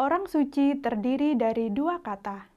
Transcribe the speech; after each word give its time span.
Orang 0.00 0.24
suci 0.24 0.80
terdiri 0.80 1.36
dari 1.36 1.68
dua 1.68 2.00
kata, 2.00 2.48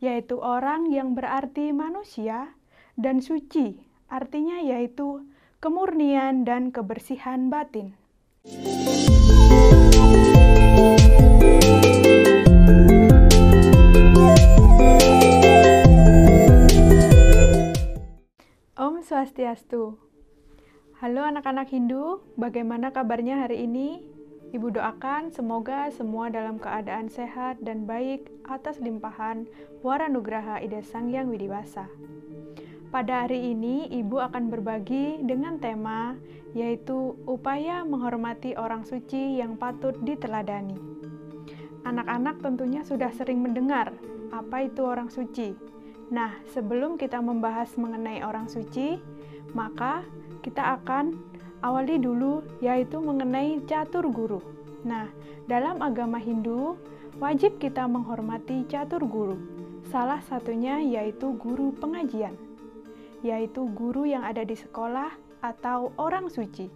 yaitu 0.00 0.40
orang 0.40 0.88
yang 0.88 1.12
berarti 1.12 1.76
manusia 1.76 2.56
dan 2.96 3.20
suci, 3.20 3.84
artinya 4.08 4.64
yaitu 4.64 5.28
kemurnian 5.60 6.48
dan 6.48 6.72
kebersihan 6.72 7.52
batin. 7.52 7.92
Om 18.72 19.04
Swastiastu. 19.04 20.00
Halo 20.96 21.28
anak-anak 21.28 21.68
Hindu, 21.68 22.24
bagaimana 22.40 22.88
kabarnya 22.88 23.44
hari 23.44 23.68
ini? 23.68 24.13
Ibu 24.54 24.70
doakan 24.70 25.34
semoga 25.34 25.90
semua 25.90 26.30
dalam 26.30 26.62
keadaan 26.62 27.10
sehat 27.10 27.58
dan 27.58 27.90
baik 27.90 28.30
atas 28.46 28.78
limpahan 28.78 29.50
Waranugraha 29.82 30.62
Ida 30.62 30.78
Sang 30.78 31.10
Yang 31.10 31.34
Widiwasa. 31.34 31.90
Pada 32.94 33.26
hari 33.26 33.50
ini, 33.50 33.90
Ibu 33.90 34.14
akan 34.30 34.54
berbagi 34.54 35.18
dengan 35.26 35.58
tema 35.58 36.14
yaitu 36.54 37.18
upaya 37.26 37.82
menghormati 37.82 38.54
orang 38.54 38.86
suci 38.86 39.42
yang 39.42 39.58
patut 39.58 39.98
diteladani. 40.06 40.78
Anak-anak 41.82 42.38
tentunya 42.38 42.86
sudah 42.86 43.10
sering 43.10 43.42
mendengar 43.42 43.90
apa 44.30 44.70
itu 44.70 44.86
orang 44.86 45.10
suci. 45.10 45.58
Nah, 46.14 46.30
sebelum 46.54 46.94
kita 46.94 47.18
membahas 47.18 47.74
mengenai 47.74 48.22
orang 48.22 48.46
suci, 48.46 49.02
maka 49.50 50.06
kita 50.46 50.78
akan 50.78 51.33
awali 51.64 51.96
dulu 51.96 52.44
yaitu 52.60 53.00
mengenai 53.00 53.64
catur 53.64 54.04
guru. 54.12 54.44
Nah, 54.84 55.08
dalam 55.48 55.80
agama 55.80 56.20
Hindu 56.20 56.76
wajib 57.16 57.56
kita 57.56 57.88
menghormati 57.88 58.68
catur 58.68 59.08
guru. 59.08 59.40
Salah 59.88 60.20
satunya 60.28 60.84
yaitu 60.84 61.32
guru 61.40 61.72
pengajian, 61.80 62.36
yaitu 63.24 63.64
guru 63.72 64.04
yang 64.04 64.20
ada 64.28 64.44
di 64.44 64.52
sekolah 64.52 65.08
atau 65.40 65.96
orang 65.96 66.28
suci. 66.28 66.68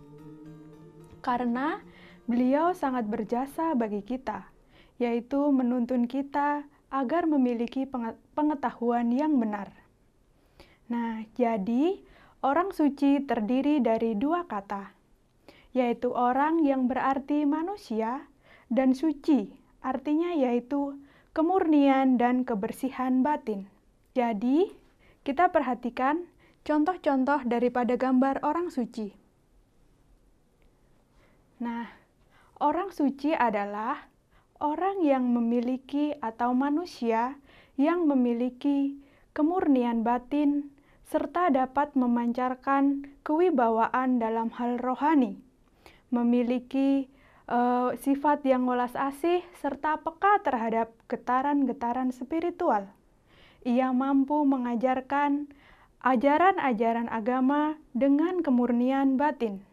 Karena 1.20 1.84
beliau 2.24 2.72
sangat 2.72 3.04
berjasa 3.04 3.76
bagi 3.76 4.00
kita, 4.00 4.48
yaitu 4.96 5.52
menuntun 5.52 6.08
kita 6.08 6.64
agar 6.88 7.28
memiliki 7.28 7.84
pengetahuan 8.32 9.12
yang 9.12 9.36
benar. 9.36 9.68
Nah, 10.88 11.20
jadi 11.36 12.00
Orang 12.38 12.70
suci 12.70 13.18
terdiri 13.26 13.82
dari 13.82 14.14
dua 14.14 14.46
kata, 14.46 14.94
yaitu 15.74 16.14
orang 16.14 16.62
yang 16.62 16.86
berarti 16.86 17.42
manusia 17.42 18.30
dan 18.70 18.94
suci, 18.94 19.50
artinya 19.82 20.30
yaitu 20.30 20.94
kemurnian 21.34 22.14
dan 22.14 22.46
kebersihan 22.46 23.26
batin. 23.26 23.66
Jadi, 24.14 24.70
kita 25.26 25.50
perhatikan 25.50 26.30
contoh-contoh 26.62 27.42
daripada 27.42 27.98
gambar 27.98 28.38
orang 28.46 28.70
suci. 28.70 29.10
Nah, 31.58 31.90
orang 32.62 32.94
suci 32.94 33.34
adalah 33.34 33.98
orang 34.62 35.02
yang 35.02 35.26
memiliki 35.26 36.14
atau 36.22 36.54
manusia 36.54 37.34
yang 37.74 38.06
memiliki 38.06 38.94
kemurnian 39.34 40.06
batin 40.06 40.70
serta 41.08 41.48
dapat 41.48 41.96
memancarkan 41.96 43.08
kewibawaan 43.24 44.20
dalam 44.20 44.52
hal 44.52 44.76
rohani, 44.76 45.40
memiliki 46.12 47.08
uh, 47.48 47.96
sifat 47.96 48.44
yang 48.44 48.68
welas 48.68 48.92
asih 48.92 49.40
serta 49.56 50.04
peka 50.04 50.44
terhadap 50.44 50.92
getaran-getaran 51.08 52.12
spiritual. 52.12 52.92
Ia 53.64 53.88
mampu 53.90 54.44
mengajarkan 54.44 55.48
ajaran-ajaran 56.04 57.08
agama 57.08 57.80
dengan 57.96 58.44
kemurnian 58.44 59.16
batin. 59.16 59.64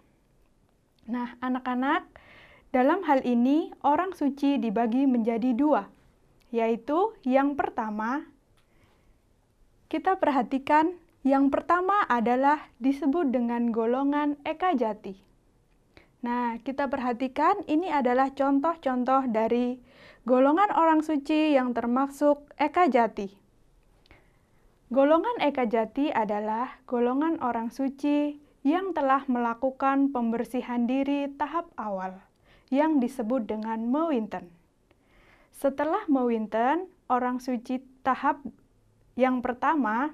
Nah, 1.06 1.38
anak-anak, 1.44 2.08
dalam 2.74 3.06
hal 3.06 3.22
ini 3.28 3.76
orang 3.86 4.16
suci 4.16 4.58
dibagi 4.58 5.06
menjadi 5.06 5.54
dua, 5.54 5.92
yaitu 6.50 7.14
yang 7.28 7.54
pertama, 7.54 8.26
kita 9.86 10.18
perhatikan 10.18 10.98
yang 11.26 11.50
pertama 11.50 12.06
adalah 12.06 12.70
disebut 12.78 13.34
dengan 13.34 13.74
golongan 13.74 14.38
Eka 14.46 14.78
Jati. 14.78 15.18
Nah, 16.22 16.62
kita 16.62 16.86
perhatikan 16.86 17.66
ini 17.66 17.90
adalah 17.90 18.30
contoh-contoh 18.30 19.34
dari 19.34 19.82
golongan 20.30 20.70
orang 20.78 21.02
suci 21.02 21.58
yang 21.58 21.74
termasuk 21.74 22.46
Eka 22.62 22.94
Jati. 22.94 23.34
Golongan 24.94 25.42
Eka 25.42 25.66
Jati 25.66 26.14
adalah 26.14 26.78
golongan 26.86 27.42
orang 27.42 27.74
suci 27.74 28.38
yang 28.62 28.94
telah 28.94 29.26
melakukan 29.26 30.14
pembersihan 30.14 30.86
diri 30.86 31.26
tahap 31.42 31.74
awal 31.74 32.22
yang 32.70 33.02
disebut 33.02 33.50
dengan 33.50 33.82
mewinten. 33.90 34.54
Setelah 35.58 36.06
mewinten, 36.06 36.86
orang 37.10 37.42
suci 37.42 37.82
tahap 38.06 38.46
yang 39.18 39.42
pertama 39.42 40.14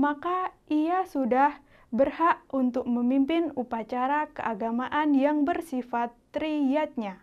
maka 0.00 0.56
ia 0.72 1.04
sudah 1.04 1.60
berhak 1.92 2.40
untuk 2.48 2.88
memimpin 2.88 3.52
upacara 3.52 4.32
keagamaan 4.32 5.12
yang 5.12 5.44
bersifat 5.44 6.16
triyatnya. 6.32 7.20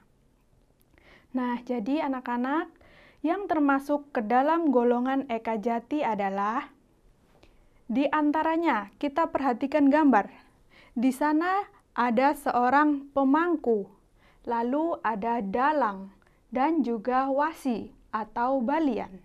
Nah, 1.34 1.58
jadi 1.66 2.06
anak-anak 2.06 2.70
yang 3.26 3.50
termasuk 3.50 4.14
ke 4.14 4.22
dalam 4.22 4.70
golongan 4.70 5.26
Eka 5.26 5.58
Jati 5.58 6.06
adalah 6.06 6.70
di 7.90 8.06
antaranya 8.14 8.94
kita 9.02 9.34
perhatikan 9.34 9.90
gambar. 9.90 10.30
Di 10.94 11.10
sana 11.10 11.66
ada 11.98 12.38
seorang 12.38 13.10
pemangku, 13.10 13.90
lalu 14.46 15.02
ada 15.02 15.42
dalang 15.42 16.14
dan 16.54 16.86
juga 16.86 17.32
wasi 17.34 17.90
atau 18.14 18.62
balian. 18.62 19.24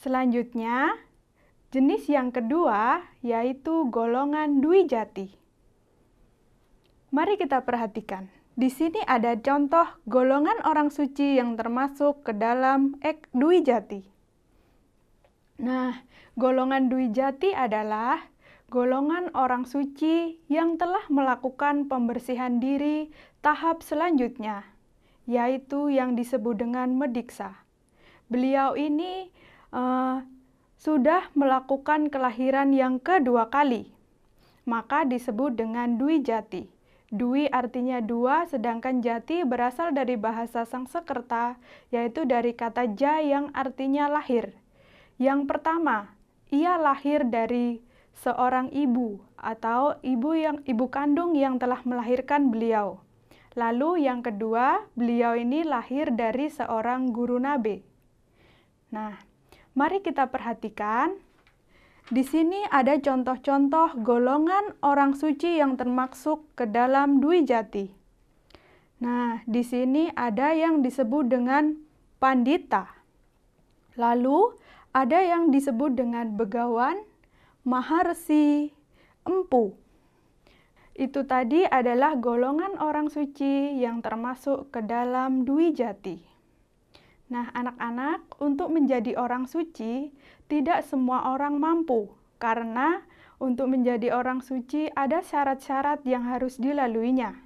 Selanjutnya, 0.00 0.96
Jenis 1.70 2.10
yang 2.10 2.34
kedua 2.34 2.98
yaitu 3.22 3.86
golongan 3.94 4.58
Dwi 4.58 4.90
Jati. 4.90 5.30
Mari 7.14 7.38
kita 7.38 7.62
perhatikan. 7.62 8.26
Di 8.58 8.66
sini 8.66 8.98
ada 9.06 9.38
contoh 9.38 9.86
golongan 10.10 10.66
orang 10.66 10.90
suci 10.90 11.38
yang 11.38 11.54
termasuk 11.54 12.26
ke 12.26 12.34
dalam 12.34 12.98
ek 13.06 13.30
Dwi 13.30 13.62
Jati. 13.62 14.02
Nah, 15.62 15.94
golongan 16.34 16.90
Dwi 16.90 17.14
Jati 17.14 17.54
adalah 17.54 18.18
golongan 18.66 19.30
orang 19.38 19.62
suci 19.62 20.42
yang 20.50 20.74
telah 20.74 21.06
melakukan 21.06 21.86
pembersihan 21.86 22.58
diri 22.58 23.14
tahap 23.46 23.86
selanjutnya, 23.86 24.66
yaitu 25.30 25.86
yang 25.86 26.18
disebut 26.18 26.58
dengan 26.66 26.98
mediksa. 26.98 27.62
Beliau 28.26 28.74
ini 28.74 29.30
uh, 29.70 30.18
sudah 30.80 31.28
melakukan 31.36 32.08
kelahiran 32.08 32.72
yang 32.72 32.96
kedua 32.96 33.52
kali, 33.52 33.92
maka 34.64 35.04
disebut 35.04 35.52
dengan 35.52 36.00
Dwi 36.00 36.24
Jati. 36.24 36.64
Dwi 37.12 37.52
artinya 37.52 38.00
dua, 38.00 38.48
sedangkan 38.48 39.02
jati 39.02 39.42
berasal 39.44 39.92
dari 39.92 40.14
bahasa 40.16 40.62
Sangsekerta, 40.62 41.60
yaitu 41.92 42.24
dari 42.24 42.56
kata 42.56 42.96
ja 42.96 43.20
yang 43.20 43.52
artinya 43.52 44.08
lahir. 44.08 44.56
Yang 45.20 45.50
pertama, 45.50 46.14
ia 46.48 46.80
lahir 46.80 47.26
dari 47.28 47.82
seorang 48.16 48.70
ibu 48.72 49.20
atau 49.36 49.98
ibu 50.00 50.32
yang 50.32 50.62
ibu 50.64 50.86
kandung 50.86 51.36
yang 51.36 51.60
telah 51.60 51.82
melahirkan 51.84 52.48
beliau. 52.48 53.02
Lalu 53.58 54.06
yang 54.06 54.22
kedua, 54.22 54.86
beliau 54.94 55.34
ini 55.34 55.66
lahir 55.66 56.14
dari 56.14 56.46
seorang 56.46 57.10
guru 57.10 57.42
nabi. 57.42 57.82
Nah, 58.94 59.29
Mari 59.78 60.02
kita 60.02 60.26
perhatikan. 60.26 61.14
Di 62.10 62.26
sini 62.26 62.58
ada 62.74 62.98
contoh-contoh 62.98 64.02
golongan 64.02 64.74
orang 64.82 65.14
suci 65.14 65.62
yang 65.62 65.78
termasuk 65.78 66.42
ke 66.58 66.66
dalam 66.66 67.22
Dwi 67.22 67.46
Jati. 67.46 67.86
Nah, 68.98 69.46
di 69.46 69.62
sini 69.62 70.10
ada 70.18 70.50
yang 70.50 70.82
disebut 70.82 71.30
dengan 71.30 71.78
pandita. 72.18 72.90
Lalu 73.94 74.58
ada 74.90 75.22
yang 75.22 75.54
disebut 75.54 75.94
dengan 75.94 76.34
begawan, 76.34 76.98
maharsi, 77.62 78.74
empu. 79.22 79.78
Itu 80.98 81.30
tadi 81.30 81.62
adalah 81.62 82.18
golongan 82.18 82.74
orang 82.82 83.06
suci 83.06 83.78
yang 83.78 84.02
termasuk 84.02 84.74
ke 84.74 84.82
dalam 84.82 85.46
Dwi 85.46 85.70
Jati. 85.70 86.39
Nah, 87.30 87.46
anak-anak, 87.54 88.42
untuk 88.42 88.74
menjadi 88.74 89.14
orang 89.14 89.46
suci, 89.46 90.10
tidak 90.50 90.82
semua 90.82 91.30
orang 91.30 91.62
mampu, 91.62 92.10
karena 92.42 93.06
untuk 93.38 93.70
menjadi 93.70 94.10
orang 94.10 94.42
suci 94.42 94.90
ada 94.98 95.22
syarat-syarat 95.22 96.02
yang 96.02 96.26
harus 96.26 96.58
dilaluinya. 96.58 97.38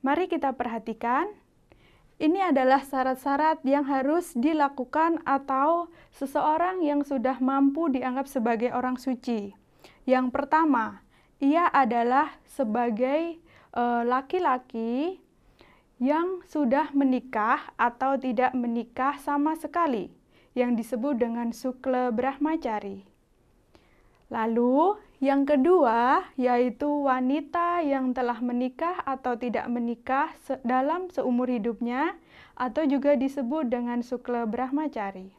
Mari 0.00 0.32
kita 0.32 0.56
perhatikan. 0.56 1.28
Ini 2.16 2.54
adalah 2.54 2.80
syarat-syarat 2.80 3.66
yang 3.68 3.84
harus 3.84 4.32
dilakukan 4.32 5.20
atau 5.28 5.92
seseorang 6.14 6.80
yang 6.80 7.04
sudah 7.04 7.42
mampu 7.44 7.92
dianggap 7.92 8.30
sebagai 8.30 8.70
orang 8.72 8.96
suci. 8.96 9.52
Yang 10.08 10.30
pertama, 10.32 11.04
ia 11.42 11.66
adalah 11.68 12.32
sebagai 12.46 13.40
eh, 13.74 14.02
laki-laki 14.06 15.23
yang 16.04 16.44
sudah 16.44 16.92
menikah 16.92 17.72
atau 17.80 18.20
tidak 18.20 18.52
menikah 18.52 19.16
sama 19.24 19.56
sekali, 19.56 20.12
yang 20.52 20.76
disebut 20.76 21.16
dengan 21.16 21.56
sukle 21.56 22.12
brahmacari. 22.12 23.08
Lalu, 24.28 25.00
yang 25.24 25.48
kedua 25.48 26.28
yaitu 26.36 26.84
wanita 26.84 27.80
yang 27.80 28.12
telah 28.12 28.36
menikah 28.44 29.00
atau 29.08 29.40
tidak 29.40 29.64
menikah 29.72 30.28
dalam 30.60 31.08
seumur 31.08 31.48
hidupnya 31.48 32.12
atau 32.52 32.84
juga 32.84 33.16
disebut 33.16 33.72
dengan 33.72 34.04
sukle 34.04 34.44
brahmacari. 34.44 35.32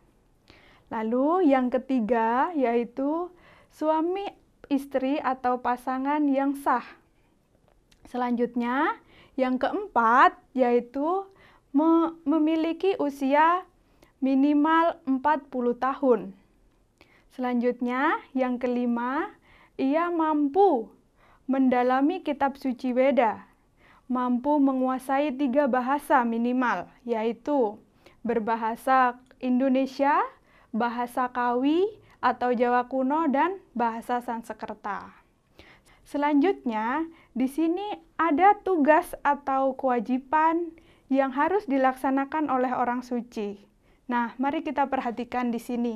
Lalu, 0.89 1.53
yang 1.53 1.69
ketiga 1.69 2.49
yaitu 2.57 3.29
suami 3.69 4.25
istri 4.73 5.21
atau 5.21 5.61
pasangan 5.61 6.25
yang 6.25 6.57
sah. 6.57 6.85
Selanjutnya, 8.09 8.97
yang 9.35 9.59
keempat 9.59 10.35
yaitu 10.55 11.27
memiliki 12.23 12.95
usia 12.99 13.67
minimal 14.23 14.95
40 15.05 15.75
tahun. 15.75 16.21
Selanjutnya, 17.35 18.23
yang 18.31 18.55
kelima, 18.55 19.27
ia 19.75 20.07
mampu 20.07 20.87
mendalami 21.51 22.23
kitab 22.23 22.55
suci 22.55 22.95
Weda, 22.95 23.43
mampu 24.07 24.55
menguasai 24.55 25.35
tiga 25.35 25.67
bahasa 25.67 26.23
minimal, 26.23 26.87
yaitu 27.03 27.75
berbahasa 28.23 29.19
Indonesia, 29.43 30.23
bahasa 30.71 31.27
Kawi 31.27 31.85
atau 32.23 32.55
Jawa 32.55 32.87
kuno, 32.87 33.27
dan 33.27 33.59
bahasa 33.75 34.23
Sanskerta. 34.23 35.11
Selanjutnya, 36.07 37.03
di 37.35 37.51
sini 37.51 37.83
ada 38.15 38.55
tugas 38.63 39.11
atau 39.19 39.75
kewajiban 39.75 40.71
yang 41.11 41.35
harus 41.35 41.67
dilaksanakan 41.67 42.47
oleh 42.47 42.71
orang 42.71 43.03
suci. 43.03 43.59
Nah, 44.07 44.31
mari 44.39 44.63
kita 44.63 44.87
perhatikan 44.87 45.51
di 45.51 45.59
sini. 45.59 45.95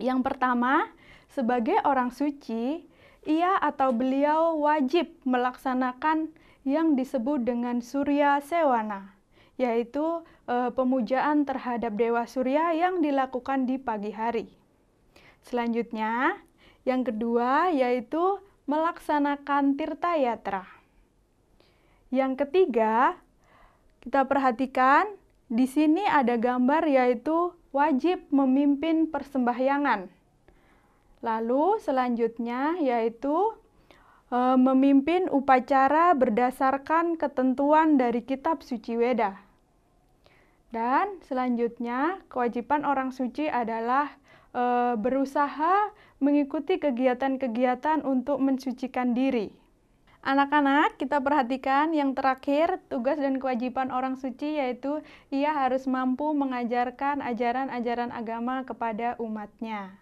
Yang 0.00 0.24
pertama, 0.24 0.88
sebagai 1.28 1.76
orang 1.84 2.08
suci, 2.08 2.88
ia 3.28 3.60
atau 3.60 3.92
beliau 3.92 4.56
wajib 4.64 5.12
melaksanakan 5.28 6.32
yang 6.64 6.96
disebut 6.96 7.44
dengan 7.44 7.84
Surya 7.84 8.40
Sewana, 8.40 9.12
yaitu 9.60 10.24
e, 10.48 10.72
pemujaan 10.72 11.44
terhadap 11.44 12.00
Dewa 12.00 12.24
Surya 12.24 12.72
yang 12.72 13.04
dilakukan 13.04 13.68
di 13.68 13.76
pagi 13.76 14.16
hari. 14.16 14.48
Selanjutnya, 15.44 16.40
yang 16.88 17.04
kedua 17.04 17.68
yaitu 17.68 18.40
melaksanakan 18.70 19.74
Tirta 19.74 20.14
Yatra. 20.14 20.62
Yang 22.14 22.46
ketiga, 22.46 23.18
kita 23.98 24.30
perhatikan 24.30 25.10
di 25.50 25.66
sini 25.66 26.06
ada 26.06 26.38
gambar 26.38 26.86
yaitu 26.86 27.50
wajib 27.74 28.22
memimpin 28.30 29.10
persembahyangan. 29.10 30.06
Lalu 31.26 31.82
selanjutnya 31.82 32.78
yaitu 32.78 33.58
e, 34.30 34.38
memimpin 34.54 35.26
upacara 35.26 36.14
berdasarkan 36.14 37.18
ketentuan 37.18 37.98
dari 37.98 38.22
kitab 38.22 38.62
suci 38.62 38.94
Weda. 38.94 39.34
Dan 40.70 41.18
selanjutnya 41.26 42.22
kewajiban 42.30 42.86
orang 42.86 43.10
suci 43.10 43.50
adalah 43.50 44.14
e, 44.50 44.64
berusaha 44.98 45.94
mengikuti 46.20 46.76
kegiatan-kegiatan 46.76 48.04
untuk 48.04 48.38
mensucikan 48.38 49.16
diri. 49.16 49.50
Anak-anak, 50.20 51.00
kita 51.00 51.16
perhatikan 51.24 51.96
yang 51.96 52.12
terakhir, 52.12 52.76
tugas 52.92 53.16
dan 53.16 53.40
kewajiban 53.40 53.88
orang 53.88 54.20
suci 54.20 54.60
yaitu 54.60 55.00
ia 55.32 55.56
harus 55.56 55.88
mampu 55.88 56.36
mengajarkan 56.36 57.24
ajaran-ajaran 57.24 58.12
agama 58.12 58.60
kepada 58.68 59.16
umatnya. 59.16 59.96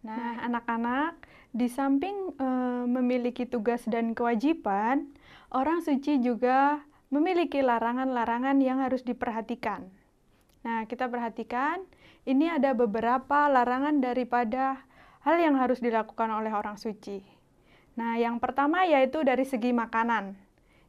Nah, 0.00 0.40
anak-anak, 0.48 1.16
di 1.52 1.68
samping 1.68 2.32
e, 2.40 2.48
memiliki 2.88 3.44
tugas 3.44 3.84
dan 3.84 4.16
kewajiban, 4.16 5.12
orang 5.52 5.84
suci 5.84 6.20
juga 6.24 6.80
memiliki 7.12 7.60
larangan-larangan 7.60 8.58
yang 8.64 8.80
harus 8.80 9.04
diperhatikan. 9.04 9.86
Nah, 10.64 10.88
kita 10.88 11.06
perhatikan, 11.06 11.84
ini 12.24 12.48
ada 12.48 12.72
beberapa 12.72 13.48
larangan 13.52 14.00
daripada 14.00 14.80
hal 15.24 15.36
yang 15.40 15.60
harus 15.60 15.80
dilakukan 15.80 16.28
oleh 16.32 16.52
orang 16.52 16.80
suci. 16.80 17.20
Nah, 17.94 18.16
yang 18.16 18.40
pertama 18.40 18.84
yaitu 18.88 19.22
dari 19.22 19.44
segi 19.44 19.70
makanan. 19.70 20.34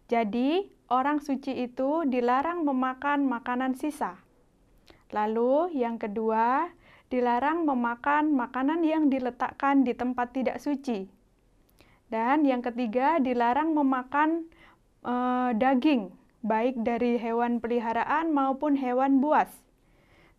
Jadi, 0.07 0.65
orang 0.89 1.21
suci 1.21 1.53
itu 1.65 2.07
dilarang 2.07 2.65
memakan 2.65 3.27
makanan 3.27 3.77
sisa. 3.77 4.17
Lalu, 5.13 5.75
yang 5.75 6.01
kedua, 6.01 6.71
dilarang 7.13 7.67
memakan 7.67 8.33
makanan 8.33 8.81
yang 8.81 9.11
diletakkan 9.11 9.85
di 9.85 9.93
tempat 9.93 10.33
tidak 10.33 10.57
suci. 10.57 11.05
Dan 12.09 12.45
yang 12.45 12.61
ketiga, 12.65 13.17
dilarang 13.21 13.73
memakan 13.73 14.45
e, 15.01 15.13
daging, 15.57 16.13
baik 16.45 16.77
dari 16.81 17.17
hewan 17.17 17.57
peliharaan 17.61 18.29
maupun 18.33 18.77
hewan 18.77 19.21
buas. 19.21 19.49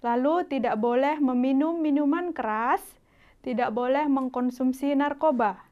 Lalu, 0.05 0.49
tidak 0.49 0.77
boleh 0.81 1.17
meminum 1.21 1.81
minuman 1.81 2.35
keras, 2.35 2.83
tidak 3.47 3.71
boleh 3.71 4.11
mengkonsumsi 4.11 4.93
narkoba. 4.99 5.67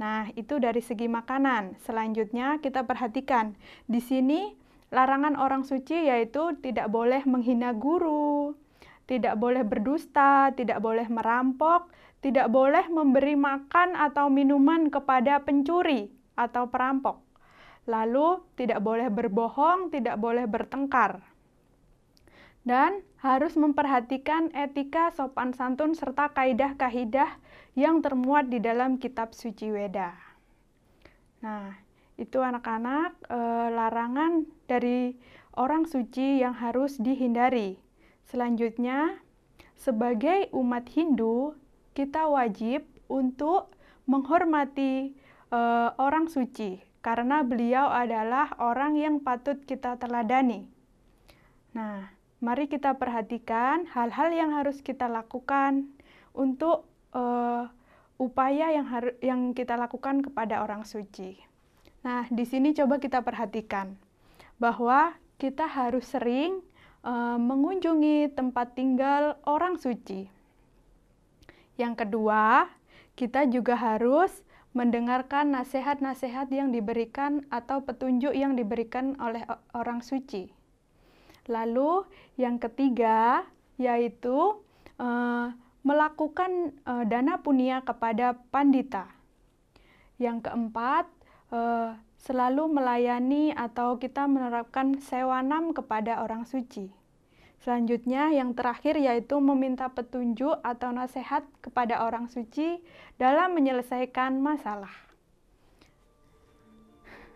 Nah, 0.00 0.32
itu 0.32 0.56
dari 0.56 0.80
segi 0.80 1.04
makanan. 1.12 1.76
Selanjutnya 1.84 2.56
kita 2.64 2.88
perhatikan 2.88 3.52
di 3.84 4.00
sini 4.00 4.56
larangan 4.88 5.36
orang 5.36 5.62
suci 5.62 6.08
yaitu 6.08 6.56
tidak 6.64 6.88
boleh 6.88 7.20
menghina 7.28 7.76
guru, 7.76 8.56
tidak 9.04 9.36
boleh 9.36 9.60
berdusta, 9.60 10.56
tidak 10.56 10.80
boleh 10.80 11.04
merampok, 11.12 11.92
tidak 12.24 12.48
boleh 12.48 12.88
memberi 12.88 13.36
makan 13.36 13.92
atau 13.92 14.32
minuman 14.32 14.88
kepada 14.88 15.44
pencuri 15.44 16.08
atau 16.32 16.72
perampok. 16.72 17.20
Lalu 17.84 18.40
tidak 18.56 18.80
boleh 18.80 19.12
berbohong, 19.12 19.92
tidak 19.92 20.16
boleh 20.16 20.48
bertengkar. 20.48 21.20
Dan 22.60 23.00
harus 23.20 23.56
memperhatikan 23.56 24.52
etika 24.52 25.12
sopan 25.12 25.52
santun 25.52 25.96
serta 25.96 26.32
kaidah-kaidah 26.32 27.40
yang 27.76 28.04
termuat 28.04 28.48
di 28.48 28.60
dalam 28.60 28.96
kitab 28.96 29.32
suci 29.36 29.72
Weda. 29.72 30.16
Nah, 31.40 31.72
itu 32.20 32.36
anak-anak 32.36 33.16
e, 33.32 33.40
larangan 33.72 34.44
dari 34.68 35.16
orang 35.56 35.88
suci 35.88 36.44
yang 36.44 36.52
harus 36.52 37.00
dihindari. 37.00 37.80
Selanjutnya, 38.28 39.16
sebagai 39.80 40.52
umat 40.52 40.84
Hindu, 40.92 41.56
kita 41.96 42.28
wajib 42.28 42.84
untuk 43.08 43.72
menghormati 44.04 45.16
e, 45.48 45.60
orang 45.96 46.28
suci 46.28 46.80
karena 47.00 47.40
beliau 47.40 47.88
adalah 47.88 48.52
orang 48.60 49.00
yang 49.00 49.24
patut 49.24 49.56
kita 49.64 49.96
teladani. 49.96 50.68
Nah, 51.72 52.19
mari 52.40 52.66
kita 52.66 52.96
perhatikan 52.96 53.84
hal-hal 53.92 54.32
yang 54.32 54.50
harus 54.56 54.80
kita 54.80 55.06
lakukan 55.06 55.92
untuk 56.32 56.88
uh, 57.12 57.68
upaya 58.16 58.72
yang 58.72 58.88
harus 58.88 59.16
yang 59.20 59.52
kita 59.52 59.76
lakukan 59.76 60.24
kepada 60.24 60.64
orang 60.64 60.88
suci. 60.88 61.40
Nah, 62.00 62.24
di 62.32 62.48
sini 62.48 62.72
coba 62.72 62.96
kita 62.96 63.20
perhatikan 63.20 63.92
bahwa 64.56 65.16
kita 65.36 65.68
harus 65.68 66.08
sering 66.08 66.64
uh, 67.04 67.36
mengunjungi 67.36 68.32
tempat 68.32 68.76
tinggal 68.76 69.36
orang 69.44 69.76
suci. 69.76 70.28
Yang 71.76 72.04
kedua, 72.04 72.68
kita 73.16 73.48
juga 73.48 73.76
harus 73.76 74.32
mendengarkan 74.76 75.50
nasihat-nasihat 75.50 76.46
yang 76.52 76.70
diberikan 76.70 77.44
atau 77.48 77.82
petunjuk 77.82 78.36
yang 78.36 78.54
diberikan 78.54 79.16
oleh 79.18 79.42
orang 79.74 80.04
suci. 80.04 80.59
Lalu 81.50 82.06
yang 82.38 82.62
ketiga 82.62 83.42
yaitu 83.74 84.62
uh, 85.02 85.50
melakukan 85.82 86.76
uh, 86.86 87.02
dana 87.02 87.42
punya 87.42 87.82
kepada 87.82 88.38
pandita. 88.54 89.10
Yang 90.20 90.46
keempat, 90.46 91.10
uh, 91.50 91.98
selalu 92.20 92.68
melayani 92.68 93.56
atau 93.56 93.96
kita 93.96 94.28
menerapkan 94.28 95.00
sewanam 95.00 95.72
kepada 95.72 96.20
orang 96.20 96.44
suci. 96.44 96.92
Selanjutnya, 97.60 98.32
yang 98.32 98.56
terakhir 98.56 98.96
yaitu 98.96 99.36
meminta 99.40 99.88
petunjuk 99.92 100.60
atau 100.64 100.92
nasihat 100.92 101.44
kepada 101.60 102.04
orang 102.08 102.28
suci 102.28 102.80
dalam 103.20 103.52
menyelesaikan 103.52 104.40
masalah. 104.40 105.09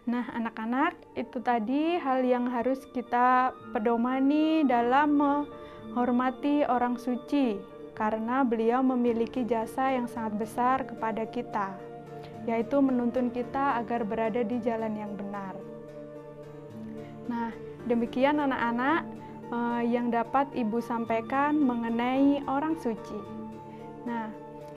Nah, 0.04 0.28
anak-anak, 0.36 1.16
itu 1.16 1.40
tadi 1.40 1.96
hal 1.96 2.20
yang 2.28 2.52
harus 2.52 2.76
kita 2.92 3.56
pedomani 3.72 4.60
dalam 4.68 5.16
menghormati 5.16 6.60
orang 6.68 7.00
suci, 7.00 7.56
karena 7.96 8.44
beliau 8.44 8.84
memiliki 8.84 9.48
jasa 9.48 9.96
yang 9.96 10.04
sangat 10.04 10.36
besar 10.36 10.84
kepada 10.84 11.24
kita, 11.24 11.72
yaitu 12.44 12.84
menuntun 12.84 13.32
kita 13.32 13.80
agar 13.80 14.04
berada 14.04 14.44
di 14.44 14.60
jalan 14.60 14.92
yang 14.92 15.16
benar. 15.16 15.56
Nah, 17.24 17.48
demikian 17.88 18.44
anak-anak 18.44 19.08
eh, 19.48 19.82
yang 19.88 20.12
dapat 20.12 20.52
Ibu 20.52 20.84
sampaikan 20.84 21.56
mengenai 21.56 22.44
orang 22.44 22.76
suci. 22.76 23.16
Nah, 24.04 24.28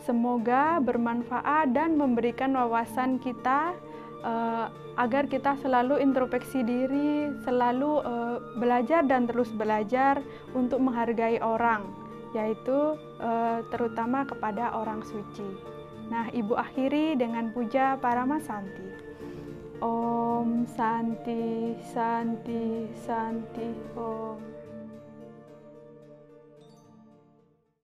semoga 0.08 0.80
bermanfaat 0.80 1.76
dan 1.76 2.00
memberikan 2.00 2.56
wawasan 2.56 3.20
kita 3.20 3.76
uh, 4.26 4.68
agar 4.98 5.30
kita 5.30 5.54
selalu 5.62 6.02
introspeksi 6.02 6.66
diri, 6.66 7.30
selalu 7.46 8.02
uh, 8.02 8.38
belajar 8.58 9.06
dan 9.06 9.30
terus 9.30 9.50
belajar 9.54 10.22
untuk 10.58 10.82
menghargai 10.82 11.38
orang, 11.44 11.86
yaitu 12.34 12.98
uh, 13.22 13.62
terutama 13.70 14.26
kepada 14.26 14.74
orang 14.74 15.06
suci. 15.06 15.46
Nah, 16.08 16.32
Ibu 16.32 16.56
akhiri 16.56 17.20
dengan 17.20 17.52
puja 17.52 18.00
para 18.00 18.24
Santi. 18.40 18.88
Om 19.78 20.66
Santi, 20.66 21.78
Santi, 21.94 22.90
Santi, 23.06 23.70
Om. 23.94 24.57